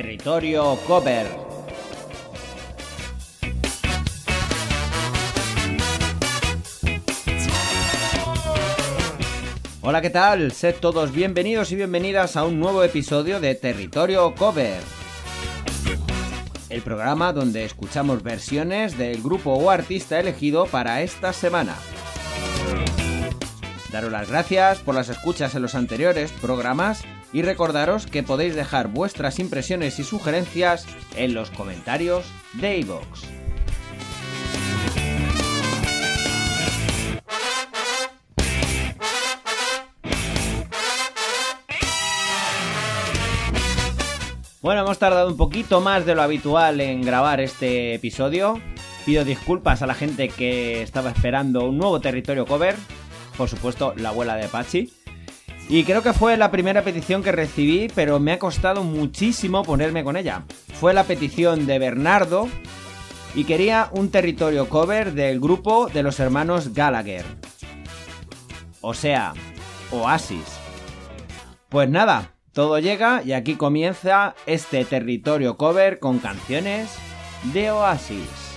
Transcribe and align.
Territorio 0.00 0.78
Cover. 0.86 1.26
Hola, 9.82 10.00
¿qué 10.00 10.08
tal? 10.08 10.52
Sed 10.52 10.76
todos 10.80 11.12
bienvenidos 11.12 11.70
y 11.72 11.76
bienvenidas 11.76 12.38
a 12.38 12.46
un 12.46 12.58
nuevo 12.58 12.82
episodio 12.82 13.40
de 13.40 13.54
Territorio 13.54 14.34
Cover. 14.34 14.80
El 16.70 16.80
programa 16.80 17.34
donde 17.34 17.66
escuchamos 17.66 18.22
versiones 18.22 18.96
del 18.96 19.20
grupo 19.20 19.52
o 19.52 19.68
artista 19.68 20.18
elegido 20.18 20.64
para 20.64 21.02
esta 21.02 21.34
semana. 21.34 21.76
Daros 23.92 24.10
las 24.10 24.30
gracias 24.30 24.78
por 24.78 24.94
las 24.94 25.10
escuchas 25.10 25.54
en 25.54 25.60
los 25.60 25.74
anteriores 25.74 26.32
programas 26.32 27.04
y 27.32 27.42
recordaros 27.42 28.06
que 28.06 28.22
podéis 28.22 28.54
dejar 28.54 28.88
vuestras 28.88 29.38
impresiones 29.38 29.98
y 29.98 30.04
sugerencias 30.04 30.86
en 31.16 31.34
los 31.34 31.50
comentarios 31.50 32.24
de 32.54 32.78
iVoox. 32.78 33.40
Bueno, 44.62 44.82
hemos 44.82 44.98
tardado 44.98 45.28
un 45.28 45.38
poquito 45.38 45.80
más 45.80 46.04
de 46.04 46.14
lo 46.14 46.20
habitual 46.20 46.82
en 46.82 47.00
grabar 47.00 47.40
este 47.40 47.94
episodio. 47.94 48.60
Pido 49.06 49.24
disculpas 49.24 49.80
a 49.80 49.86
la 49.86 49.94
gente 49.94 50.28
que 50.28 50.82
estaba 50.82 51.10
esperando 51.10 51.66
un 51.66 51.78
nuevo 51.78 52.00
territorio 52.00 52.44
cover. 52.44 52.76
Por 53.38 53.48
supuesto, 53.48 53.94
la 53.96 54.10
abuela 54.10 54.36
de 54.36 54.48
Pachi. 54.48 54.99
Y 55.70 55.84
creo 55.84 56.02
que 56.02 56.12
fue 56.12 56.36
la 56.36 56.50
primera 56.50 56.82
petición 56.82 57.22
que 57.22 57.30
recibí, 57.30 57.86
pero 57.94 58.18
me 58.18 58.32
ha 58.32 58.40
costado 58.40 58.82
muchísimo 58.82 59.62
ponerme 59.62 60.02
con 60.02 60.16
ella. 60.16 60.42
Fue 60.74 60.92
la 60.92 61.04
petición 61.04 61.64
de 61.64 61.78
Bernardo 61.78 62.48
y 63.36 63.44
quería 63.44 63.88
un 63.92 64.10
territorio 64.10 64.68
cover 64.68 65.12
del 65.12 65.38
grupo 65.38 65.86
de 65.86 66.02
los 66.02 66.18
hermanos 66.18 66.74
Gallagher. 66.74 67.24
O 68.80 68.94
sea, 68.94 69.32
Oasis. 69.92 70.58
Pues 71.68 71.88
nada, 71.88 72.32
todo 72.52 72.80
llega 72.80 73.22
y 73.24 73.32
aquí 73.32 73.54
comienza 73.54 74.34
este 74.46 74.84
territorio 74.84 75.56
cover 75.56 76.00
con 76.00 76.18
canciones 76.18 76.90
de 77.52 77.70
Oasis. 77.70 78.49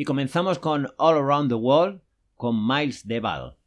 Y 0.00 0.04
comenzamos 0.04 0.58
con 0.58 0.88
All 0.96 1.18
Around 1.18 1.50
the 1.50 1.56
World 1.56 2.00
con 2.34 2.66
Miles 2.66 3.06
Deval. 3.06 3.58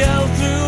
To 0.00 0.59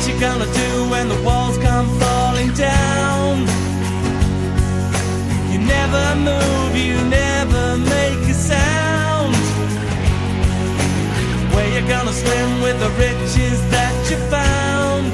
What 0.00 0.08
you 0.08 0.18
gonna 0.18 0.46
do 0.46 0.88
when 0.88 1.10
the 1.10 1.22
walls 1.22 1.58
come 1.58 1.86
falling 2.00 2.54
down? 2.54 3.40
You 5.52 5.58
never 5.58 6.16
move, 6.16 6.74
you 6.74 6.96
never 7.04 7.76
make 7.76 8.22
a 8.26 8.32
sound. 8.32 9.36
Where 11.52 11.68
you 11.74 11.86
gonna 11.86 12.14
swim 12.14 12.62
with 12.62 12.80
the 12.80 12.88
riches 12.96 13.60
that 13.72 13.94
you 14.10 14.16
found? 14.32 15.12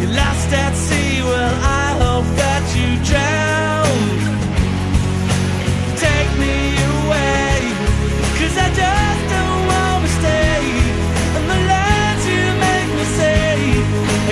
You're 0.00 0.16
lost 0.16 0.50
at 0.50 0.74
sea, 0.74 1.20
well, 1.20 1.54
I 1.62 1.86
hope 2.00 2.28
that 2.40 2.64
you 2.78 2.96
drown. 3.10 3.98
Take 6.06 6.32
me 6.40 6.56
away, 6.96 7.60
cause 8.38 8.56
I 8.56 8.68
don't 8.74 9.09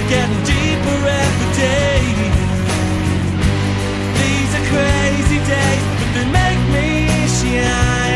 getting 0.09 0.43
deeper 0.45 0.99
every 1.23 1.51
day. 1.61 2.01
These 4.21 4.53
are 4.59 4.67
crazy 4.73 5.39
days, 5.45 5.85
but 5.99 6.09
they 6.15 6.27
make 6.33 6.61
me 6.73 7.29
shine. 7.29 8.08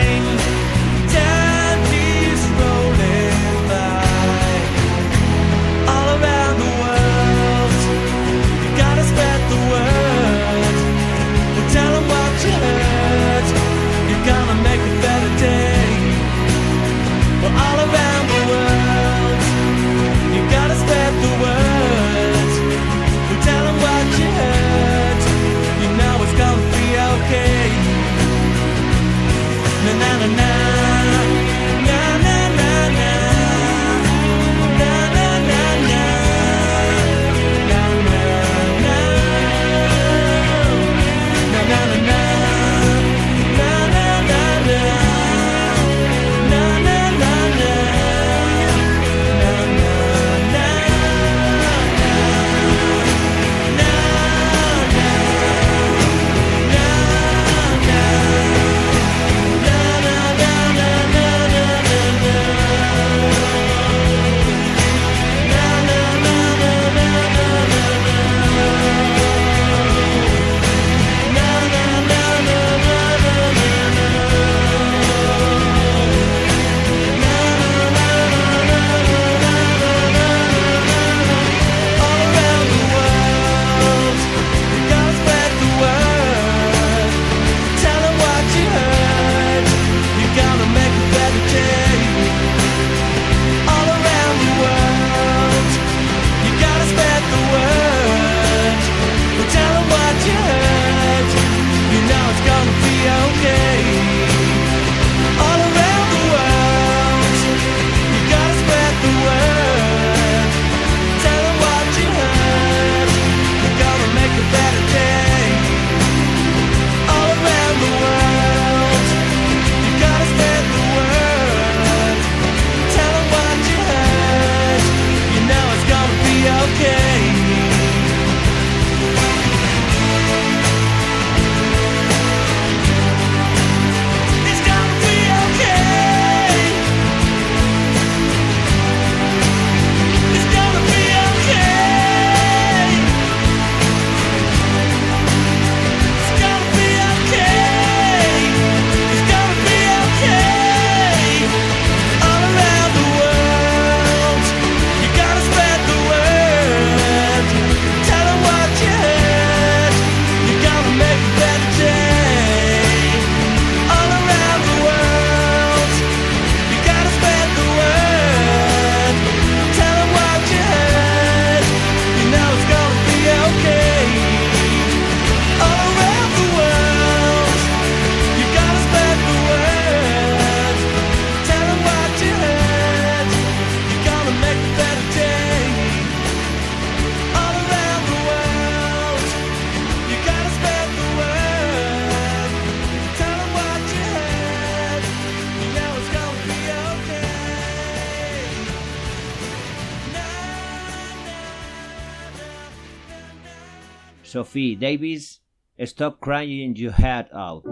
Davis, 204.74 205.40
Davies, 205.78 205.90
stop 205.90 206.20
crying 206.20 206.76
your 206.76 206.92
head 206.92 207.28
out. 207.32 207.64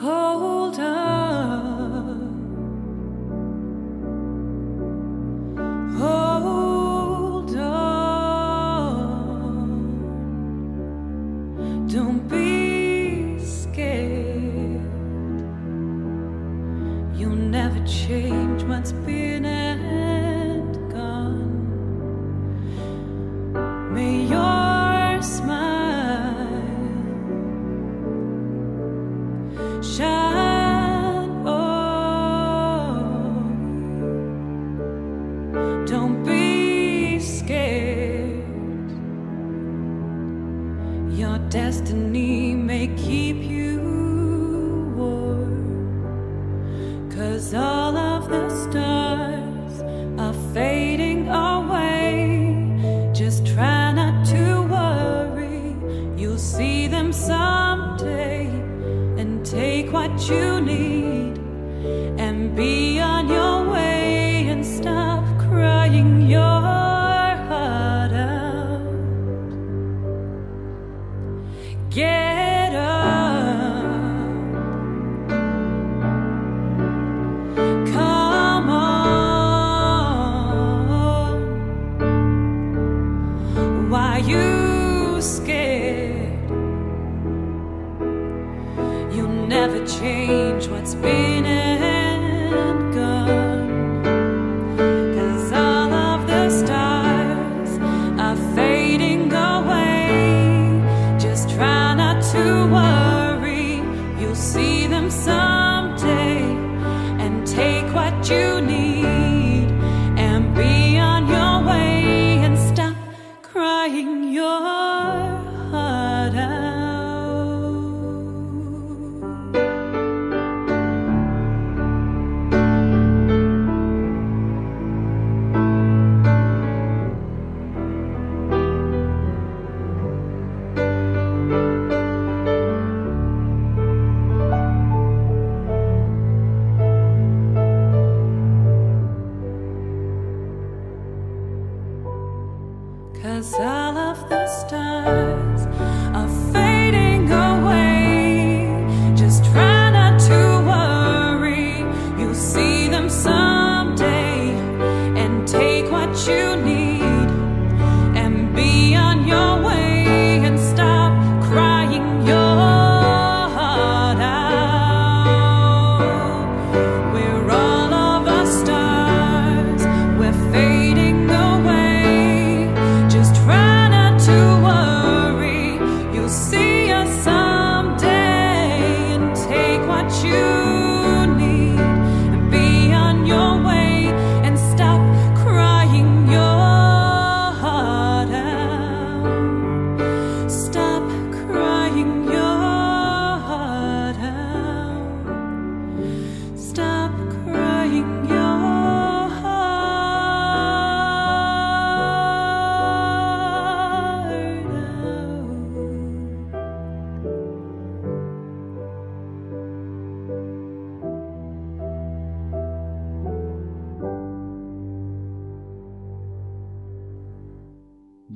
Hold 0.00 0.78
on. 0.78 1.16
Hold 5.98 6.25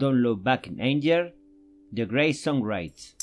Don't 0.00 0.22
Look 0.22 0.42
Back 0.42 0.66
in 0.66 0.80
Anger, 0.80 1.32
The 1.92 2.06
Great 2.06 2.34
Songwriters. 2.34 3.19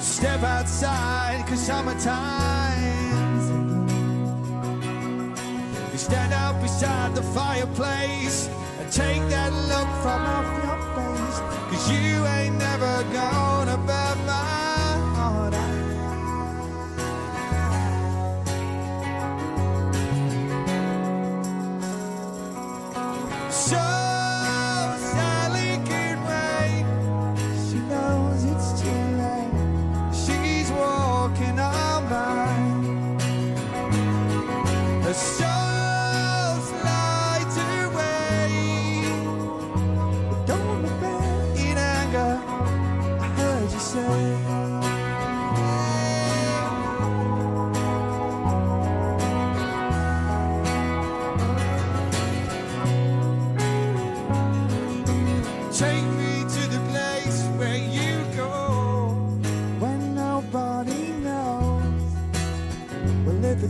Step 0.00 0.42
outside, 0.42 1.46
cause 1.46 1.64
summertime's 1.64 3.50
You 5.92 5.98
stand 5.98 6.32
out 6.32 6.60
beside 6.60 7.14
the 7.14 7.22
fireplace 7.22 8.48
and 8.80 8.90
take 8.90 9.22
that 9.28 9.52
look 9.70 9.88
from 10.02 10.22
off 10.26 10.48
your 10.64 10.78
face. 10.96 11.38
Cause 11.70 11.88
you 11.92 12.26
ain't 12.26 12.58
never 12.58 13.04
gonna. 13.12 13.40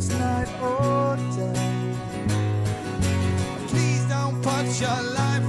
it's 0.00 0.08
night 0.08 0.48
or 0.62 1.16
day. 1.36 1.94
Please 3.68 4.02
don't 4.06 4.40
put 4.42 4.80
your 4.80 5.02
life. 5.14 5.39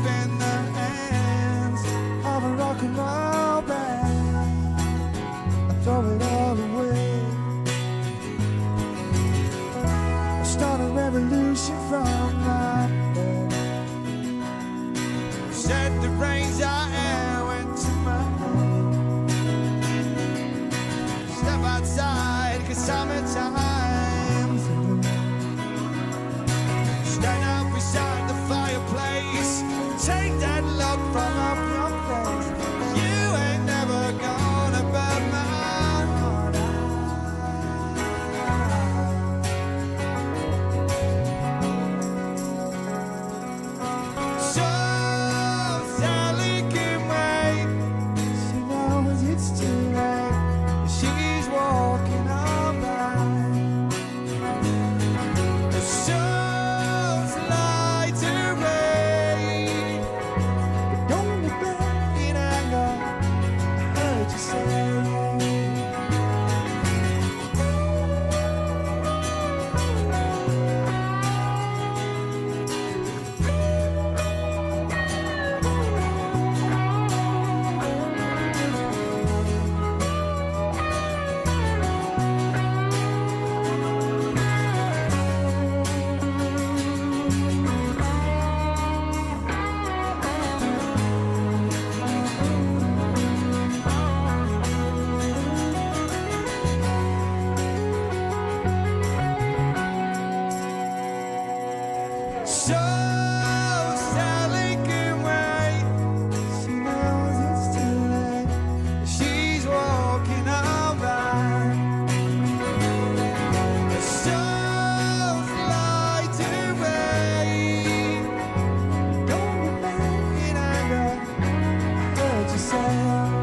myself. 122.61 123.40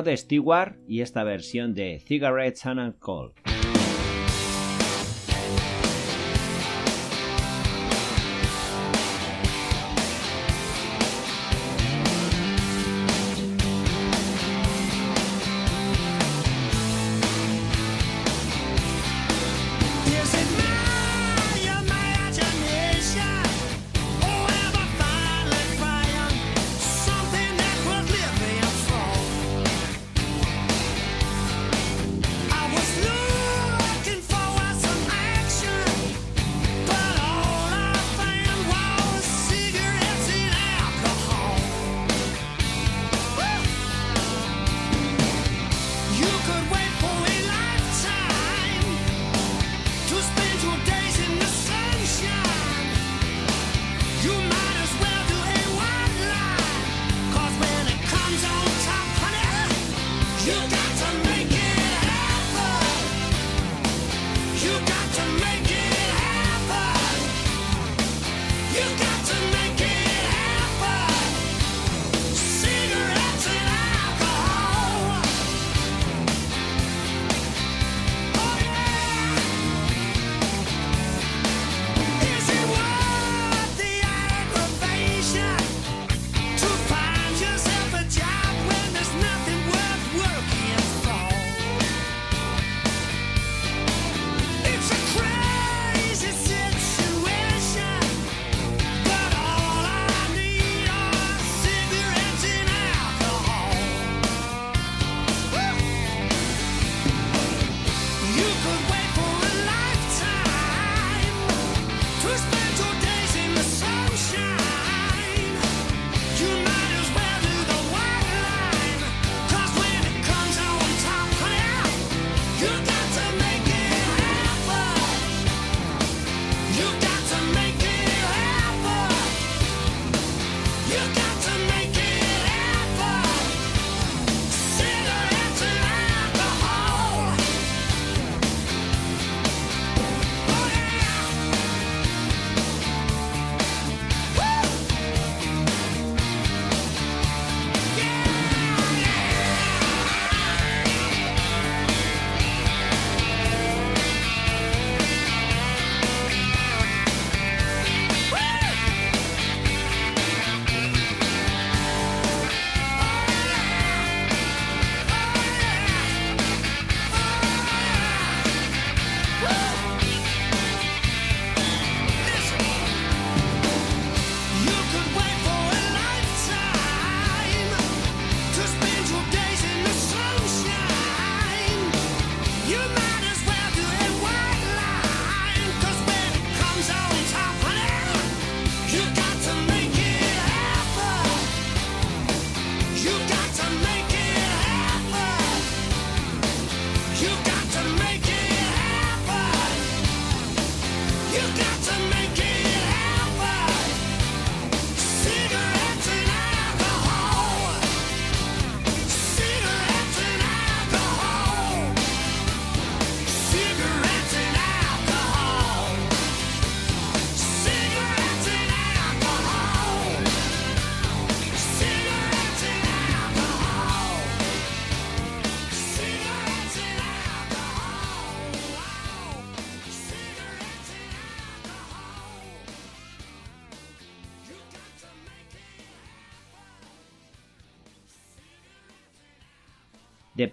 Rod 0.00 0.16
Stewart 0.16 0.76
y 0.88 1.02
esta 1.02 1.24
versión 1.24 1.74
de 1.74 2.00
Cigarettes 2.00 2.64
and 2.64 2.80
Alcohol. 2.80 3.34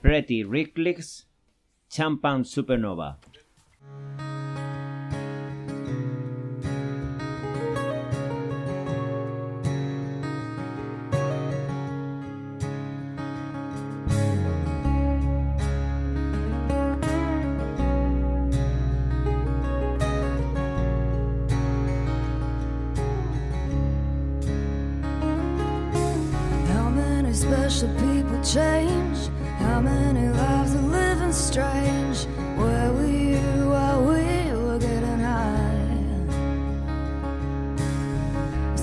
Pretty 0.07 0.41
Reckless, 0.41 1.25
Champagne 1.91 2.43
Supernova. 2.43 3.17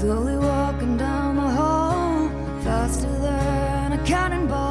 Slowly 0.04 0.36
walking 0.36 0.98
down 0.98 1.36
the 1.36 1.48
hall, 1.48 2.28
faster 2.62 3.10
than 3.20 3.94
a 3.94 4.04
cannonball. 4.04 4.63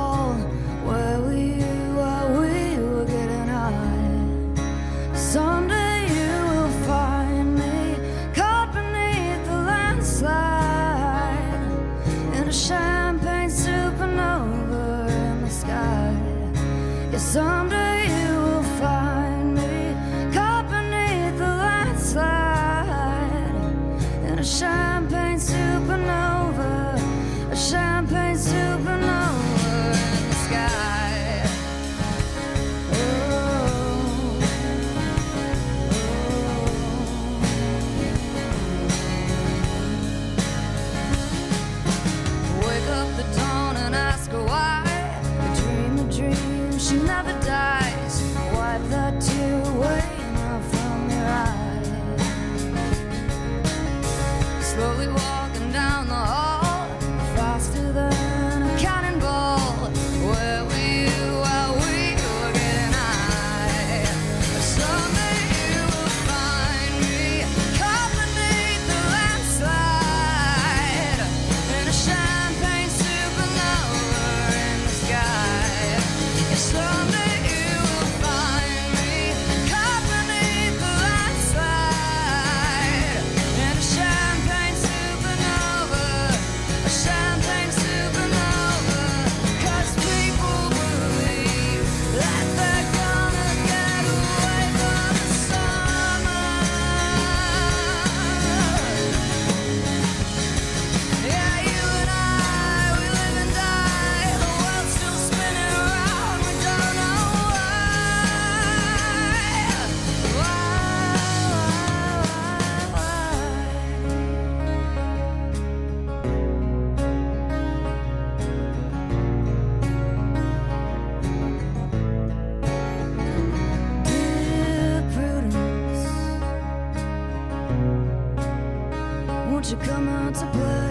won't 129.63 129.71
you 129.71 129.87
come 129.87 130.09
out 130.09 130.35
to 130.35 130.45
play? 130.47 130.82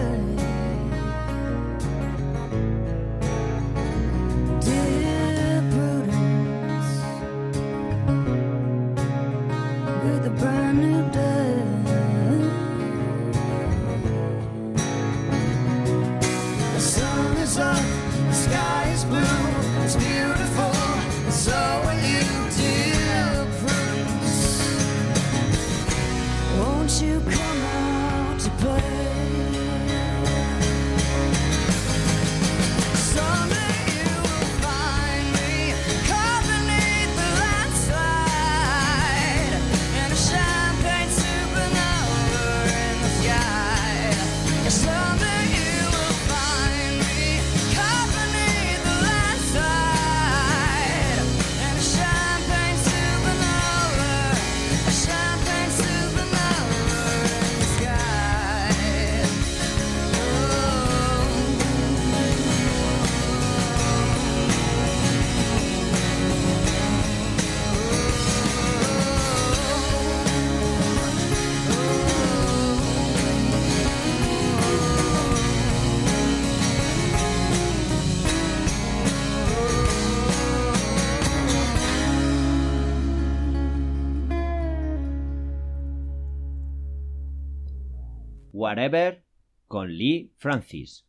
Whatever 88.73 89.21
con 89.67 89.87
Lee 89.95 90.31
Francis. 90.39 91.03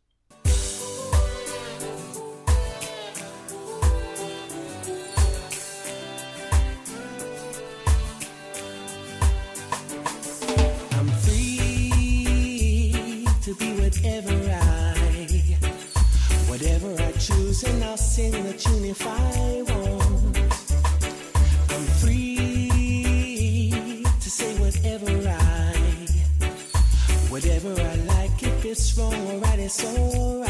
I 16.97 17.11
choose 17.13 17.63
and 17.63 17.83
I'll 17.83 17.97
sing 17.97 18.31
the 18.31 18.53
tune 18.53 18.85
if 18.85 19.01
I 19.07 19.63
want. 19.67 20.04
it's 28.75 28.97
wrong, 28.97 29.13
alright, 29.13 29.59
it's 29.59 29.85
alright. 29.85 30.44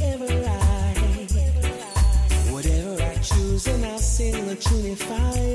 Whatever 0.00 0.48
I, 3.02 3.14
choose, 3.22 3.66
and 3.66 3.84
I'll 3.84 3.98
sing 3.98 4.46
the 4.46 4.56
tune 4.56 4.86
if 4.86 5.10
I 5.10 5.45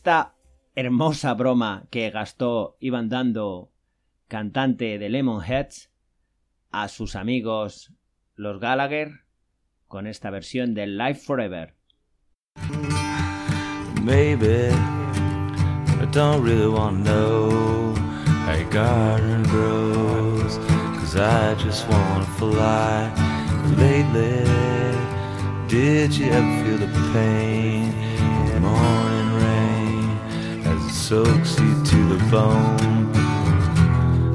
Esta 0.00 0.34
hermosa 0.74 1.34
broma 1.34 1.84
que 1.90 2.08
gastó 2.08 2.78
Ivan 2.80 3.10
Dando, 3.10 3.70
cantante 4.28 4.98
de 4.98 5.10
Lemonheads, 5.10 5.90
a 6.70 6.88
sus 6.88 7.16
amigos 7.16 7.92
los 8.34 8.60
Gallagher 8.60 9.26
con 9.88 10.06
esta 10.06 10.30
versión 10.30 10.72
de 10.72 10.86
Life 10.86 11.20
Forever. 11.26 11.74
Cause 20.96 21.16
I 21.16 21.54
just 21.62 21.86
fly. 22.38 23.12
Did 25.68 26.14
you 26.14 26.30
ever 26.30 26.64
feel 26.64 26.78
the 26.78 26.86
pain 27.12 27.92
in 28.56 28.64
soaks 31.10 31.58
you 31.58 31.74
to 31.82 32.00
the 32.14 32.20
bone? 32.30 33.12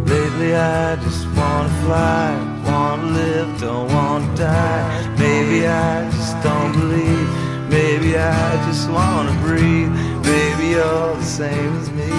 Lately, 0.06 0.54
I 0.58 0.98
just 0.98 1.26
wanna 1.38 1.70
fly, 1.84 2.28
wanna 2.66 3.14
live, 3.20 3.62
don't 3.62 3.88
wanna 3.94 4.36
die. 4.36 5.16
Maybe 5.18 5.66
I 5.68 6.12
just 6.12 6.36
don't 6.44 6.74
believe. 6.74 7.30
Maybe 7.70 8.18
I 8.18 8.48
just 8.68 8.90
wanna 8.90 9.32
breathe. 9.46 9.90
Maybe 10.32 10.66
you're 10.76 11.16
the 11.16 11.30
same 11.42 11.72
as 11.80 11.90
me. 11.92 12.12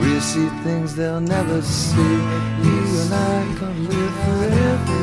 We'll 0.00 0.20
see 0.20 0.48
things 0.62 0.94
they'll 0.94 1.26
never 1.36 1.62
see. 1.62 2.16
You 2.64 2.78
and 3.02 3.14
I 3.14 3.36
gonna 3.60 3.88
live 3.92 4.14
forever. 4.24 5.00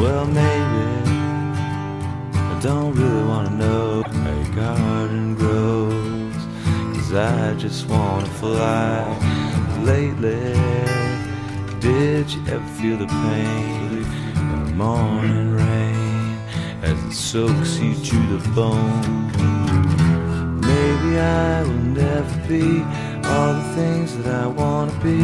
Well, 0.00 0.26
maybe 0.40 0.86
I 2.52 2.54
don't 2.60 2.92
really 2.94 3.24
wanna 3.32 3.50
know 3.62 4.17
garden 4.58 5.34
grows. 5.34 6.34
Cause 6.94 7.14
I 7.14 7.54
just 7.54 7.88
wanna 7.88 8.26
fly. 8.42 9.04
Lately, 9.92 10.52
did 11.80 12.30
you 12.34 12.42
ever 12.54 12.68
feel 12.78 12.96
the 12.96 13.06
pain 13.06 14.04
in 14.52 14.64
the 14.64 14.72
morning 14.84 15.54
rain 15.54 16.38
as 16.82 16.98
it 17.08 17.12
soaks 17.12 17.78
you 17.78 17.94
to 18.10 18.18
the 18.34 18.42
bone? 18.58 19.26
Maybe 20.70 21.10
I 21.18 21.62
will 21.62 21.84
never 22.04 22.36
be 22.48 22.68
all 23.30 23.52
the 23.60 23.68
things 23.78 24.16
that 24.18 24.28
I 24.44 24.46
wanna 24.46 24.98
be. 25.02 25.22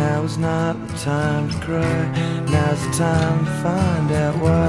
Now 0.00 0.24
is 0.24 0.38
not 0.38 0.74
the 0.88 0.96
time 0.98 1.50
to 1.50 1.58
cry. 1.66 2.02
Now's 2.54 2.80
the 2.86 2.92
time 3.06 3.44
to 3.44 3.52
find 3.66 4.08
out 4.22 4.36
why. 4.44 4.68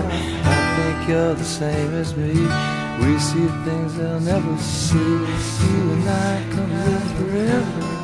I 0.54 0.58
think 0.76 1.10
you're 1.10 1.34
the 1.34 1.52
same 1.62 1.92
as 2.04 2.16
me. 2.16 2.85
We 3.02 3.20
see 3.20 3.48
things 3.66 3.96
they'll 3.96 4.20
never 4.20 4.58
see. 4.58 4.98
You 4.98 5.92
and 5.94 6.10
I 6.10 6.44
can 6.52 6.70
live 6.70 7.12
forever. 7.18 7.95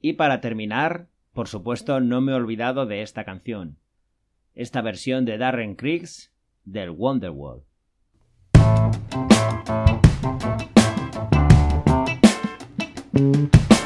Y 0.00 0.12
para 0.14 0.40
terminar, 0.40 1.08
por 1.32 1.48
supuesto, 1.48 2.00
no 2.00 2.20
me 2.20 2.32
he 2.32 2.34
olvidado 2.34 2.86
de 2.86 3.02
esta 3.02 3.24
canción. 3.24 3.78
Esta 4.54 4.82
versión 4.82 5.24
de 5.24 5.38
Darren 5.38 5.74
Criggs 5.74 6.32
del 6.64 6.90
Wonderworld. 6.90 7.68
Thank. 13.18 13.77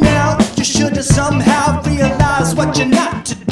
now. 0.00 0.38
You 0.56 0.64
should 0.64 0.96
have 0.96 1.04
somehow 1.04 1.82
realized 1.82 2.56
what 2.56 2.76
you're 2.78 2.86
not 2.86 3.26
to 3.26 3.34
do. 3.34 3.43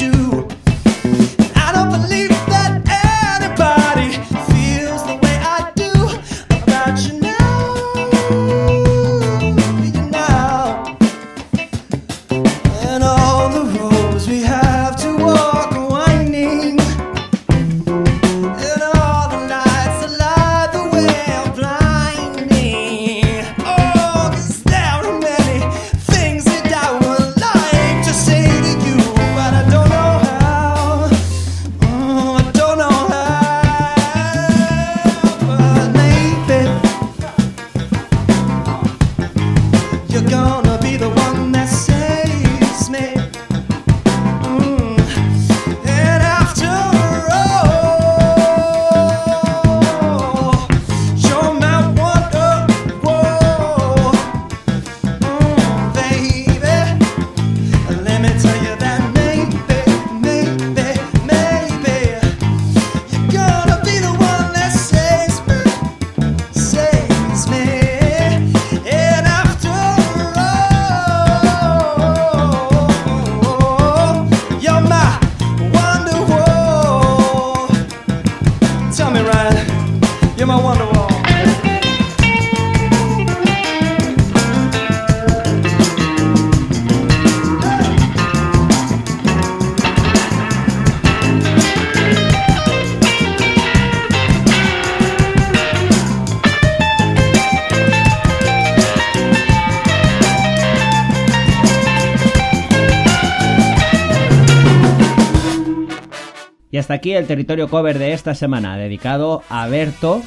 aquí 107.03 107.15
el 107.15 107.27
territorio 107.27 107.67
cover 107.67 107.99
de 107.99 108.13
esta 108.13 108.33
semana, 108.33 108.77
dedicado 108.77 109.43
a 109.49 109.67
Berto. 109.67 110.21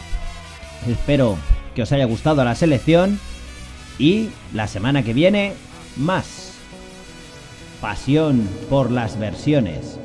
Espero 0.86 1.38
que 1.74 1.80
os 1.80 1.90
haya 1.90 2.04
gustado 2.04 2.44
la 2.44 2.54
selección. 2.54 3.18
Y 3.98 4.28
la 4.52 4.66
semana 4.66 5.02
que 5.02 5.14
viene, 5.14 5.54
más. 5.96 6.52
Pasión 7.80 8.46
por 8.68 8.90
las 8.90 9.18
versiones. 9.18 9.98